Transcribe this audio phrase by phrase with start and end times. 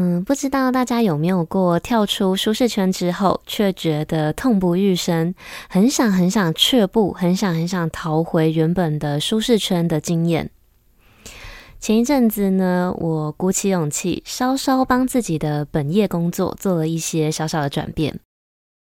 [0.00, 5.34] 嗯，不知道大家有没有过跳出舒适圈之后，却觉得痛不欲生，
[5.68, 10.50] 很想很想却步，很想很想逃回原本的舒适圈的经验。
[11.80, 18.20] 前一阵子呢，我鼓起勇气，稍稍帮自己的本业工作做了一些小小的转变。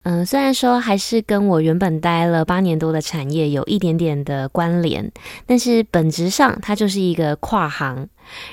[0.03, 5.13] 嗯，虽然说还是跟我原本待了八年多的产业有一点点的关联，
[5.47, 8.09] 但是本质上它就是一个跨行。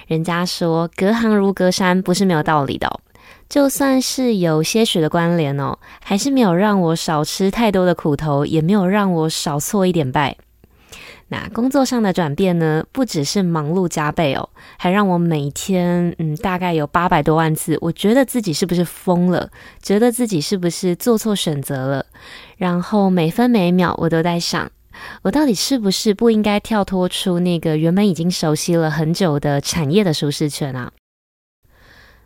[0.07, 2.99] 人家说隔行如隔山，不是没有道理的。
[3.49, 10.37] 就算是有些许的关联哦，还是没有让我少吃太多的苦头，也没有让我少挫一点败。
[11.27, 19.49] 那工作上的转变呢，不只是忙碌加倍哦，还让我每天嗯，大概有八百多万次，我觉得自己是不是疯了？
[19.81, 22.05] 觉得自己是不是做错选择了？
[22.57, 24.69] 然后每分每秒我都在想，
[25.23, 30.91] 我到底是不是不应该跳脱出那个原本已经熟悉了很久的产业的舒适圈啊？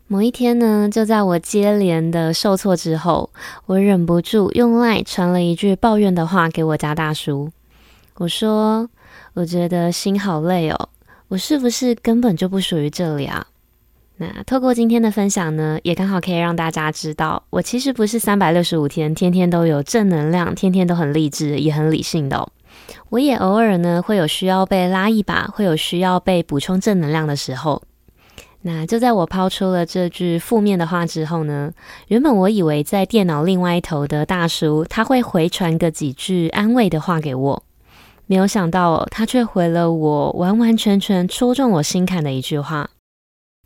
[0.07, 3.29] 某一天呢，就在我接连的受挫之后，
[3.65, 7.51] 我忍不住用 LINE 传了一句抱怨的话给我家大叔，
[8.15, 8.89] 我说。
[9.33, 10.89] 我觉得心好累哦，
[11.27, 13.45] 我是不是根本就不属于这里啊？
[14.17, 22.47] 那透过今天的分享呢，也刚好可以让大家知道，我其实不是三百六十五天天天都有正能量，天天都很励志，也很理性的哦。
[23.09, 27.81] 我也偶尔呢会有需要被拉一把，会有需要被补充正能量的时候。
[28.61, 31.71] 那就在我抛出了这句负面的话之后呢，
[32.07, 37.63] 原本我以为在电脑另外一头的大叔，他会回传个几句安慰的话给我。
[38.27, 42.89] 没有想到，他却回了我完完全全戳中我心坎的一句话。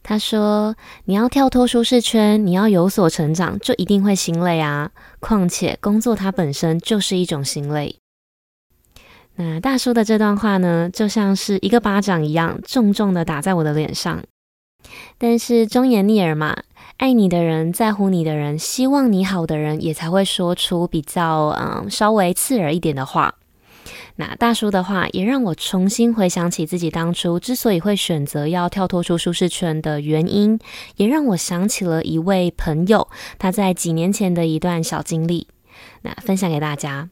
[0.02, 4.92] 他说：“你要跳脱舒适圈，你要有所成长，就一定会心累啊。
[5.20, 7.98] 况且工作它本身就是一种心累。”
[9.36, 14.24] 那大叔的这段话呢，就像是一个巴掌一样，重重的打在我的脸上。
[15.18, 16.56] 但是忠言逆耳嘛，
[16.98, 23.36] 爱你的人，在乎你的人，希望你好的人，也才会说出比较嗯稍微刺耳一点的话。
[24.16, 30.60] 那大叔的话也让我重新回想起自己当初之所以会选择要跳脱出舒适圈的原因，
[30.98, 33.08] 也让我想起了一位朋友，
[33.38, 35.48] 他在几年前的一段小经历，
[36.02, 37.10] 那分享给大家。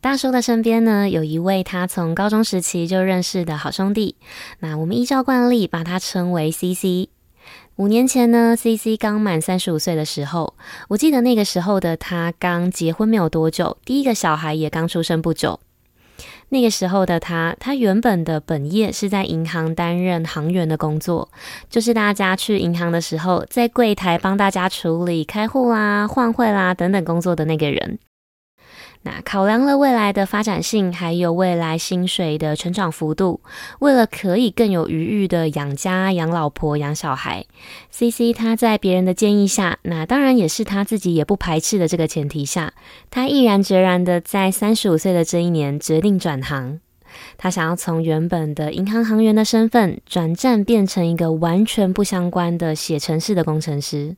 [0.00, 4.16] 大叔的身边呢，有一位他从高中时期就认识的好兄弟，
[4.58, 7.13] 那我们依照惯例把他称为 CC。
[7.76, 10.54] 五年前呢，CC 刚满三十五岁的时候，
[10.90, 15.58] 我记得那个时候的他刚结婚没有多久，第一个小孩也刚出生不久。
[16.50, 21.28] 那个时候的他，他原本的本业是在银行担任行员的工作，
[21.68, 27.98] 就是大家去银行的时候，在柜台帮大家处理开户啦、换汇啦等等工作的那个人。
[29.06, 33.40] 那考量了未来的发展性，还有未来薪水的成长幅度，
[33.80, 37.44] 为了可以更有余裕的养家、养老婆、养小孩
[37.90, 42.72] ，CC 他在别人的建议下，那当然也是他自己也不排斥的这个前提下，
[43.10, 46.80] 他毅然决然的在三十五岁的这一年决定转行。
[47.36, 54.16] 他想要从原本的银行行员的身份转战，变成一个完全不相关的写程式的工程师。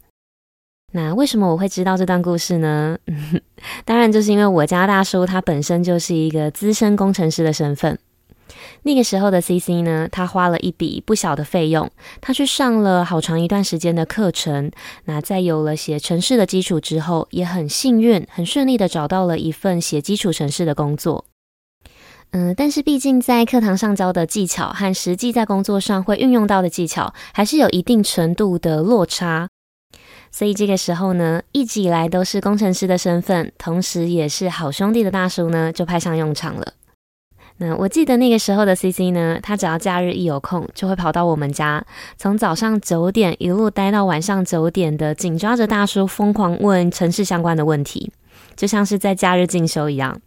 [0.96, 2.96] 那为什么我会知道这段故事呢？
[3.84, 7.98] 当然就是因为我家大叔他本身就是一个资深工程师的身份。
[8.84, 11.90] 那个时候的 CC 呢，他花了一笔不小的费用，
[12.22, 14.70] 他去上了好长一段时间的课程。
[15.04, 21.26] 那在有了写程式的基础之后，也很幸运、很顺利的找到了一份写基础程式的工作。
[22.30, 29.48] 嗯，但是毕竟在课堂上教的技巧和实际在工作上会运用到的技巧，还是有一定程度的落差。
[30.36, 36.74] 所以这个时候呢，一直以来都是工程师的身份，同时也是好兄弟的大叔呢，就派上用场了。
[37.56, 41.82] 那我记得那个时候的 CC 呢，他只要假日一有空，就会跑到我们家，
[42.18, 48.12] 从早上九点一路待到晚上九点的，紧抓着大叔疯狂问城市相关的问题，
[48.54, 50.20] 就像是在假日进修一样。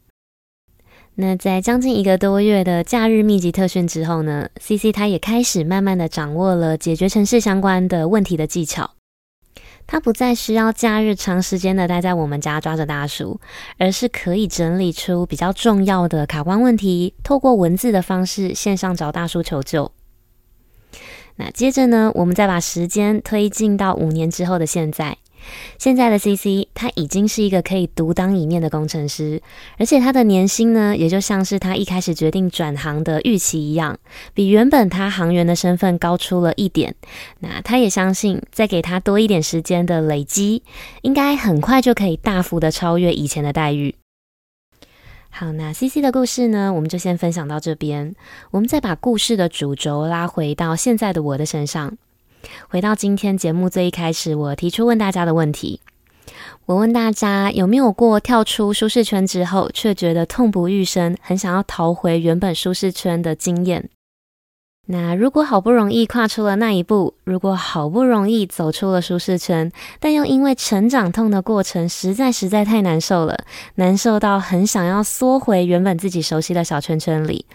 [1.13, 8.89] 那在将近一个多月的假日密集特训之后呢，CC 他也开始慢慢的掌握了解决城市相关的问题的技巧。
[9.91, 13.41] 他不再需要假日长时间的待在我们家抓着大叔，
[13.79, 19.91] 而是可以整理出比较重要的卡关问题，透过文字的方式线上找大叔求救。
[21.37, 25.17] 那接着呢，我们再把时间推进到五年之后的现在
[25.77, 29.41] 现在的 CC，他已经是一个可以独当一面的工程师，
[29.77, 33.97] 而且他的年薪呢，也就像是他一开始决定转行的预期一样，
[34.33, 36.95] 比原本他行员的身份高出了一点。
[37.39, 40.63] 那他也相信，再给他多一点时间的累积，
[41.01, 43.95] 应该很快就可以大幅的超越以前的待遇。
[45.31, 48.15] 好，那 CC 的故事呢，我们就先分享到这边。
[48.49, 51.97] 我们再把故事的主轴拉回到现在的我的身上。
[52.67, 55.81] 回到今天节目最一开始，我提出问大家的问题：
[56.65, 63.89] 我问大家有没有过跳出舒适圈之后，却觉得痛不欲生，很想要逃回原本舒适圈的经验？
[64.91, 73.37] 那如果好不容易跨出了那一步，如果好不容易走出了舒适圈，但又因为成长痛的过程实在实在太难受了，
[73.75, 77.45] 难受到很想要缩回原本自己熟悉的小圈圈里。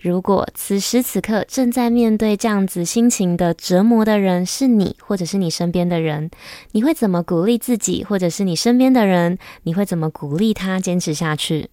[0.00, 6.28] 如果此时此刻正在面对这样子心情的折磨的人是你，或者是你身边的人，
[6.72, 11.70] 你会怎么鼓励自己，或者是你身边的人，你会怎么鼓励他坚持下去？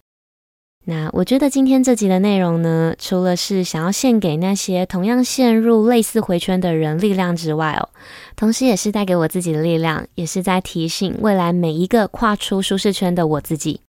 [0.90, 7.90] 那我觉得今天这集的内容呢，除了是想要献给那些同样陷入类似回圈的人力量之外哦，
[8.34, 13.82] 同时也是带给我自己的力量，也是在提醒未来每一个跨出舒适圈的我自己。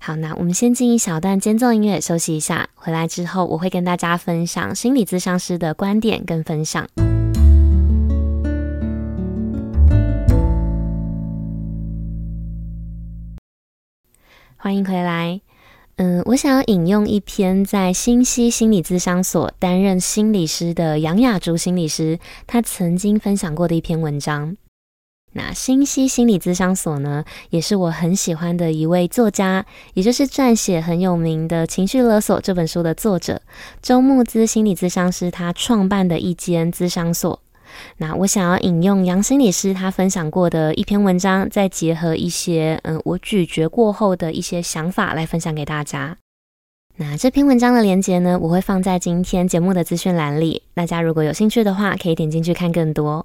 [0.00, 6.88] 好，那我们先进一小段间奏音乐休息一下，回来之后我会跟大家分享心理咨商师的观点跟分享。
[14.56, 15.42] 欢迎回来。
[16.00, 24.56] 嗯，我想要引用一篇在新溪心理咨商所担任心理师的杨雅竹心理师，他曾经分享过的一篇文章。
[25.32, 33.42] 那新溪心理咨商所呢，也是我很喜欢的一位作家，也就是撰写很有名的《情绪勒索》这本书的作者
[33.82, 37.42] 周慕姿心理咨商师，他创办的一间咨商所。
[37.96, 46.16] 那我想要引用杨心理师他分享过的一篇文章，再结合一些嗯我咀嚼过后的一些想法来分享给大家。
[46.96, 53.24] 那这篇文章的连接呢，我会放在今天节目的资讯栏里，大家如果有兴趣的话，可以点进去看更多。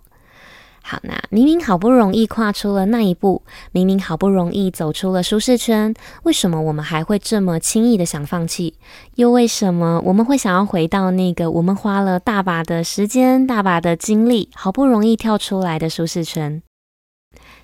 [0.85, 3.41] 好，那明明好不容易跨出了那一步，
[3.71, 5.93] 明明好不容易走出了舒适圈，
[6.23, 8.73] 为什么我们还会这么轻易的想放弃？
[9.15, 16.61] 又为什么我们会想要回到那个我们花了大把的时间、大把的精力，好不容易跳出来的舒适圈？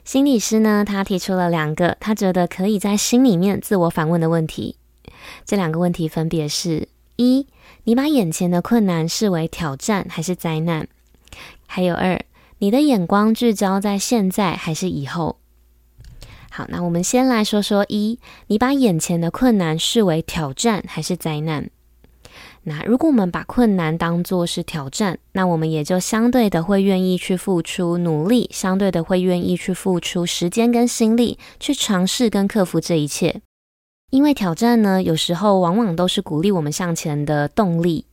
[0.05, 4.77] 心理师呢，他提出了两个他觉得可以在心里面自我反问的问题。
[5.45, 6.87] 这两个问题分别是：
[7.17, 7.45] 一，
[7.83, 10.87] 你把眼前的困难视为挑战还是灾难？
[11.67, 12.17] 还有二。
[12.61, 15.37] 你的眼光聚焦在现在还是以后？
[16.51, 21.69] 好，那我们先来说说一，你把眼前的困难视为挑战还是灾难？
[22.63, 33.41] 那如果我们把困难当作是挑战，那我们也就相对的会愿意去付出努力，相对的会愿意去付出时间跟心力去尝试跟克服这一切。
[34.11, 38.03] 因为挑战呢，有时候往往都是鼓励我们向前的动力。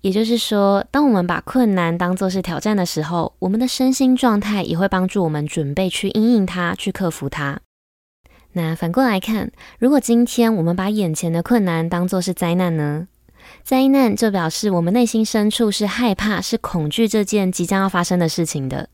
[0.00, 7.60] 也就是说，当我们把困难当作是挑战的时候，我们的身心状态也会帮助我们准备去应应它，去克服它。
[8.52, 13.08] 那反过来看，如果今天我们把眼前的困难当作是灾难呢？
[13.62, 18.88] 灾难就表示我们内心深处是害怕、是恐惧这件即将要发生的事情的。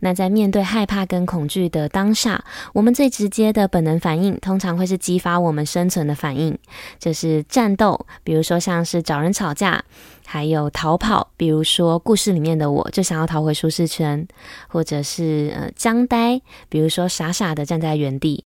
[0.00, 6.56] 那在面对害怕跟恐惧的当下，我们最直接的本能反应，通常会是激发我们生存的反应，
[6.98, 9.84] 就是战斗，比如说像是找人吵架，
[10.26, 14.26] 还有逃跑，比如说故事里面的我就想要逃回舒适圈，
[14.68, 18.44] 或者是呃僵呆，比如说傻傻的站在原地。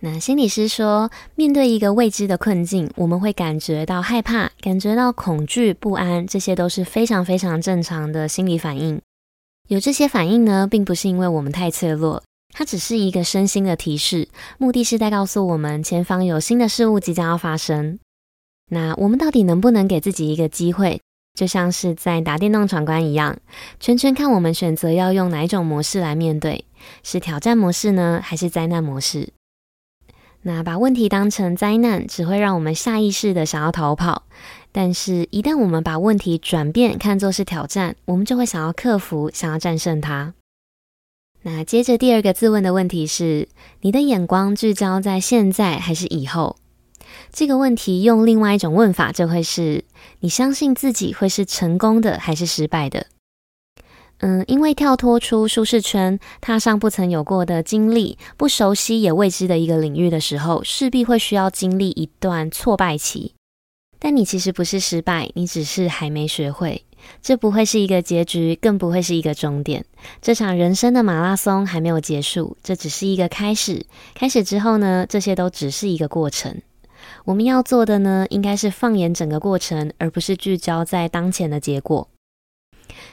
[0.00, 9.00] 那心理师说，面对一个未知的困境，我们会感觉到害怕，感觉到恐惧、不安，这些都是非常非常正常的心理反应。
[9.68, 12.22] 有这些反应呢，并不是因为我们太脆弱，
[12.54, 17.98] 它只是一个身心的提示，目的是在告诉我们前方有新的事物即将要发生。
[18.70, 21.00] 那我们到底能不能给自己一个机会？
[21.34, 23.36] 就像是在打电动闯关一样，
[23.78, 26.64] 全权看我们选择要用哪一种模式来面对，
[27.02, 29.30] 是挑战模式呢，还是灾难模式？
[30.42, 34.22] 那把问题当成灾难，只会让我们下意识的想要逃跑。
[34.78, 40.34] 但是，一旦我们把问题转变看作是挑战，我们就会想要克服，想要战胜它。
[41.44, 43.48] 那接着第二个自问的问题是：
[43.80, 46.56] 你的眼光聚焦在现在还是以后？
[47.32, 49.82] 这个问题用另外一种问法，就会是：
[50.20, 53.06] 你相信自己会是成功的还是失败的？
[54.18, 63.32] 嗯，因为跳脱出舒适圈，踏上不曾有过的经历、不熟悉也未知的一个领域的时候，势必会需要经历一段挫败期。
[63.98, 66.82] 但你其实不是失败，你只是还没学会。
[67.22, 69.84] 这不会是一个结局，更不会是一个终点。
[70.20, 73.86] 这场人生的马拉松还没有结束，这只是一个开始。
[74.14, 76.60] 开始之后呢，这些都只是一个过程。
[77.24, 82.08] 我们要做的呢，应该是放眼整个过程，而不是聚焦在当前的结果。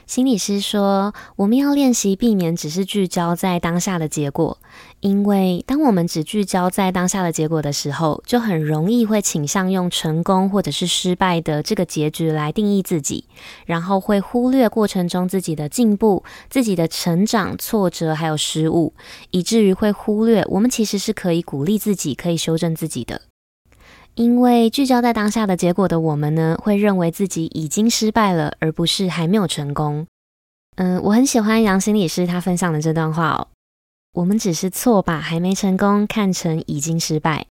[0.06, 4.58] 心理师说，我们要练习避免只是聚焦在当下的结果，
[5.00, 13.24] 因为当我们只聚焦在当下的结果的时候，就很容易会倾向用成功或者是失败的这个结局来定义自己，
[13.66, 18.92] 然后会忽略过程中自己的进步、自己的成长、挫折还有失误，
[19.30, 23.22] 以至于会忽略我们其实是可以鼓励自己、可以修正自己的。
[24.14, 30.06] 因为聚焦在当下的结果的我们呢，会认为自己已经失败了，而不是还没有成功。
[30.76, 33.48] 嗯，我很喜欢杨心理师他分享的这段话哦。
[34.12, 37.46] 我们只是错把还没成功看成已经失败。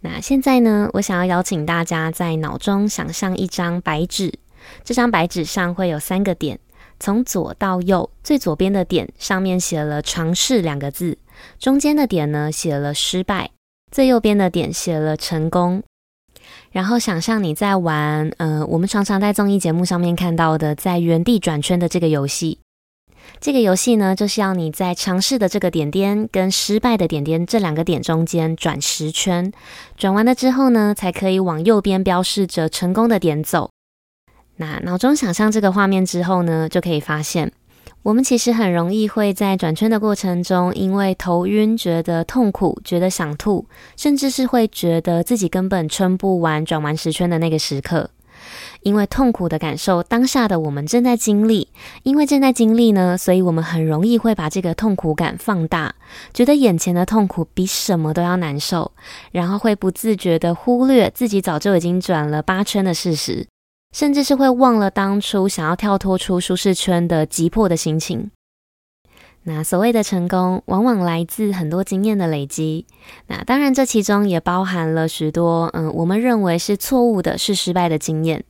[0.00, 4.38] 那现在呢，我想要邀请大家在脑中想象一张白纸，
[4.84, 6.58] 这张白纸上会有三个点，
[6.98, 11.16] 从左到右，最左边的点上面写了“尝试”两个字，
[11.58, 13.50] 中间的点呢写了“失败”。
[13.90, 15.82] 最右边的点写了成功，
[16.70, 22.60] 然后想象你在玩，呃，我们常常在综艺节目上面看到的，在原地转圈的这个游戏。
[23.40, 29.52] 这个游戏呢，就是要你在尝试的这个点点跟失败的点点这两个点中间转十圈，
[29.96, 33.70] 转完了之后呢，才可以往右边标示着成功的点走。
[34.56, 37.52] 那脑中想象这个画面之后呢，就可以发现。
[38.02, 48.10] 我们其实很容易会在转圈的过程中，因为头晕、觉得痛苦、觉得想吐，甚至是会觉得自己根本撑不完转完十圈的那个时刻。
[48.80, 51.68] 因为痛苦的感受，当下的我们正在经历，
[52.02, 55.94] 因为正在经历呢，所以我们很容易会把这个痛苦感放大，
[56.32, 58.92] 觉得眼前的痛苦比什么都要难受，
[59.30, 63.46] 然后会不自觉地忽略自己早就已经转了八圈的事实。
[63.92, 68.30] 甚至是会忘了当初想要跳脱出舒适圈的急迫的心情。
[69.44, 72.86] 那所谓的成功，往往来自很多经验的累积。
[73.28, 78.44] 那当然，这其中也包含了许多，嗯，我们认为是错误的、是失败的经验。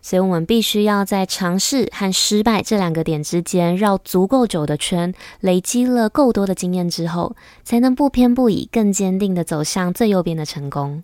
[0.00, 11.02] 所以，我们必须要在尝试和失败这两个点之间绕足够久的圈，累积了够多的经验之后，才能不偏不倚、更坚定地走向最右边的成功。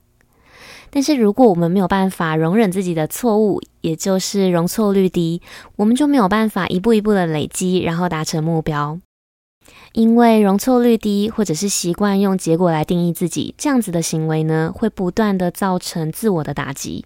[0.90, 5.40] 但是，如果我们没有办法容忍自己的错误，也就是容错率低，
[5.76, 8.98] 我们就没有办法一步一步的累积，然后达成目标。
[9.92, 17.04] 因为容错率低，或者是习惯用结果来定义自己，这样子的行为呢，会不断的造成自我的打击，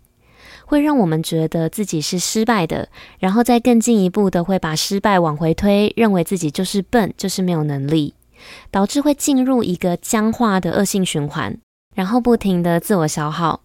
[0.64, 2.88] 会让我们觉得自己是失败的，
[3.18, 8.14] 然后再更进一步的会把失败往回推，认为自己就是笨，就是没有能力，
[8.70, 11.58] 导致会进入一个僵化的恶性循环，
[11.94, 13.63] 然后不停的自我消耗。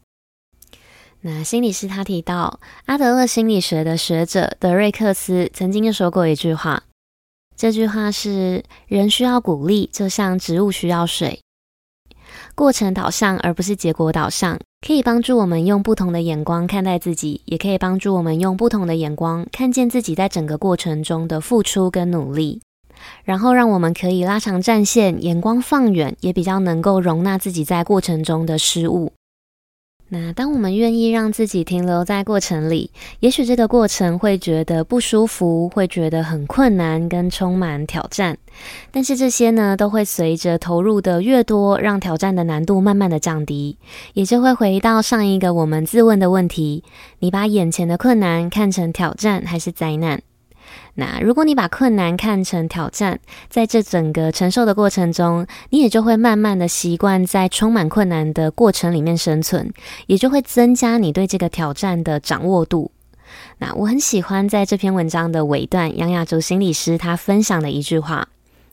[1.21, 6.83] 那心理师他提到，阿德勒心理学的学者德瑞克斯曾经就说过一句话，
[7.57, 11.41] 这句话是：人需要鼓励，就像植物需要水。
[12.55, 22.61] 过程导向而不是结果导向，可以帮助我们用不同的眼光看待自己，也可以帮助我们用不同的眼光看见自己在整个过程中的付出跟努力，
[23.25, 29.11] 然后让我们可以拉长战线，眼光放远，也比较能够容纳自己在过程中的失误。
[30.11, 32.89] 那当我们愿意让自己停留在过程里，
[33.19, 38.35] 也许这个过程会觉得不舒服，会觉得很困难跟充满挑战。
[38.91, 43.77] 但是这些呢，都会随着投入的越多，让挑战的难度慢慢的降低，
[44.13, 46.83] 也就会回到上一个我们自问的问题：
[47.19, 50.21] 你把眼前的困难看成挑战还是灾难？
[50.95, 59.71] 那如果你把困难看成挑战，在这整个承受的过程中，你也就会慢慢的习惯在充满困难的过程里面生存，
[60.07, 62.91] 也就会增加你对这个挑战的掌握度。
[63.59, 68.27] 那我很喜欢在这篇文章的尾段，杨亚洲心理师他分享的一句话，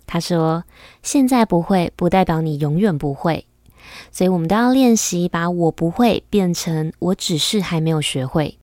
[0.06, 0.64] 他说
[1.02, 3.46] ：“现在不会，不代表你永远不会，
[4.10, 8.58] 所以我们都要练习把我不会变成我只是还没有学会。”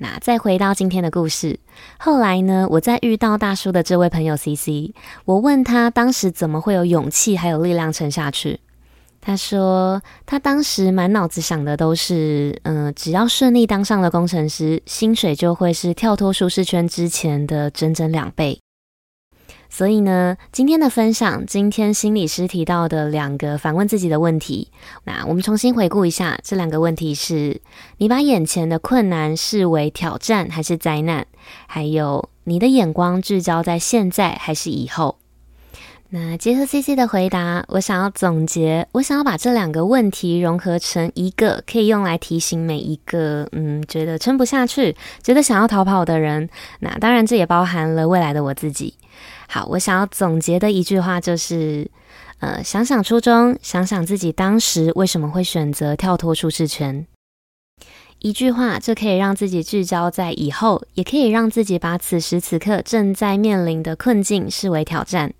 [0.00, 1.58] 那再回到今天的故事，
[1.98, 8.60] 后来呢，我在遇到大叔的这位朋友 CC，我问他当时怎么会有勇气还有力量撑下去。
[9.20, 18.60] 他说他当时满脑子想的都是，嗯、只要顺利当上了工程师，薪水就会是跳脱舒适圈之前的整整两倍。
[19.70, 24.70] 所以呢，今天的分享，今天心理师提到的两个反问自己的问题，
[25.04, 27.60] 那我们重新回顾一下，这两个问题是：
[27.98, 31.26] 你把眼前的困难视为挑战还是灾难？
[31.66, 35.16] 还有，你的眼光聚焦在现在还是以后？
[36.10, 46.48] 那结合 CC 的回答，我想要总结，我想要把这两个问题融合成一个，可以用来提醒每一个嗯，觉得撑不下去、觉得想要逃跑的人。
[46.80, 48.94] 那当然，这也包含了未来的我自己。
[49.50, 51.90] 好，我想要总结的一句话就是，
[52.40, 57.06] 呃，想想初衷，想想自己当时为什么会选择跳脱舒适圈。
[58.18, 65.32] 一句话就可以让自己聚焦在以后，也可以让自己把此时此刻正在面临的困境视为挑战。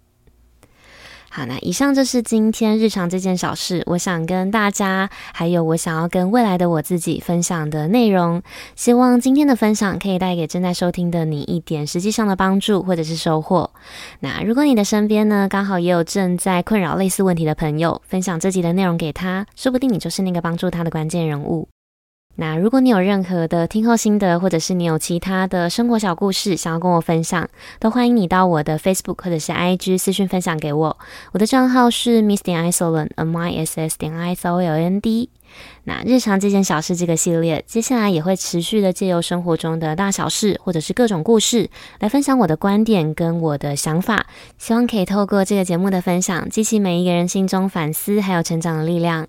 [1.39, 8.43] 好，那以上就是今天日常这件小事，我想跟大家，还有我想要跟未来的我自己分享的内容。
[8.75, 13.71] 希望今天的分享可以带给正在收听的你一点实际上的帮助或者是收获。
[14.19, 21.69] 那如果你的身边呢，刚好也有正在困扰类似问题的朋友，分享这集的内容给他，说不定你就是那个帮助他的关键人物。
[22.41, 27.49] 那如果你有任何的听后心得，或者是你有其他的生活小故事想要跟我分享，
[27.81, 30.97] 都欢迎你到我的 Facebook 或者是 IG 私讯分享给我。
[31.33, 34.47] 我的账号是 miss 点 i s o l a n m i s s 点 i s
[34.47, 35.31] o l a n D。
[35.83, 41.69] 那日常这件小事这个系列，接下来也会持续的借由生活中的大小事，或者是各种故事，
[41.99, 44.27] 来分享我的观点跟我的想法。
[44.59, 49.27] 希望可以透过这个节目的分享，激起每一个人心中反思还有成长的力量。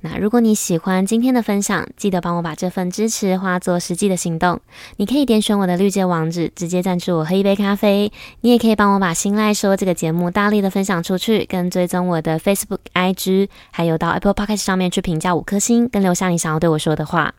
[0.00, 4.60] 那如果你喜欢今天的分享，记得帮我把这份支持化作实际的行动。
[4.96, 8.12] 你可以点选我的绿界网址，直接赞助我喝一杯咖啡。
[8.42, 17.34] 你也可以帮我把新赖说这个节目大力的分享出去，跟追踪我的 Facebook、IG，还有到 Apple Podcast 上面去评价五颗星，跟留下你想要对我说的话。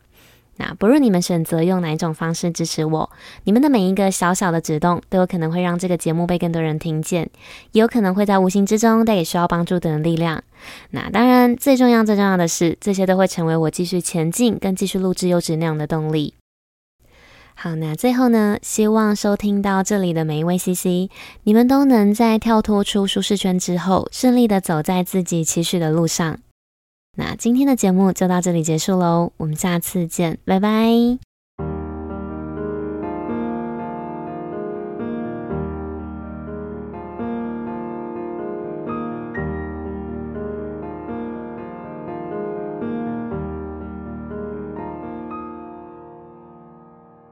[0.56, 3.10] 那不论你们选择用哪一种方式支持我，
[3.44, 7.30] 你们的每一个小小的举动都有可能会让这个节目被更多人听见，
[7.72, 10.42] 也有可能会在无形之中带给需要帮助的人力量。
[10.90, 16.34] 那当然，最重要、最重要的是，这些都会成为我继续前进跟继续录制优质内容的动力。
[17.54, 21.10] 好，那最后呢，希望收听到这里的每一位 CC，
[21.44, 26.38] 你们都能在跳脱出舒适圈之后，顺利的走在自己期许的路上。
[27.16, 31.29] 那今天的节目就到这里结束喽，我们下次见，拜拜。